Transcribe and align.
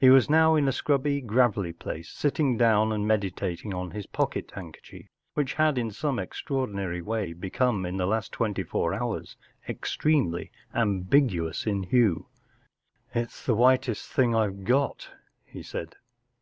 He 0.00 0.08
was 0.08 0.30
now 0.30 0.54
in 0.54 0.66
a 0.66 0.72
scrubby 0.72 1.20
gravelly 1.20 1.74
place, 1.74 2.08
sitting 2.08 2.56
down 2.56 2.90
and 2.90 3.06
meditating 3.06 3.74
on 3.74 3.90
his 3.90 4.06
pocket 4.06 4.48
hand¬ 4.56 4.72
kerchief, 4.72 5.08
which 5.34 5.52
had 5.60 5.76
in 5.76 5.90
some 5.90 6.16
extraordi 6.16 6.72
nary 6.72 7.02
way 7.02 7.34
become 7.34 7.84
in 7.84 7.98
the 7.98 8.06
last 8.06 8.32
twenty 8.32 8.62
four 8.62 8.94
hours 8.94 9.36
ex¬ 9.68 9.98
tremely 9.98 10.48
ambigu¬ 10.74 11.50
ous 11.50 11.66
in 11.66 11.82
hue* 11.82 12.24
It's 13.14 13.44
the 13.44 13.54
whitest 13.54 14.08
thing 14.10 14.34
I've 14.34 14.64
got,” 14.64 15.10
he 15.44 15.62
said. 15.62 15.96